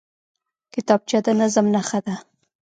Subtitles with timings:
[0.73, 2.15] کتابچه د نظم نښه ده